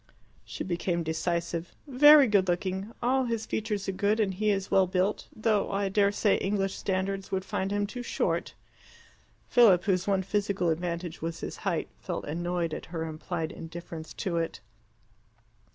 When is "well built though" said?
4.71-5.71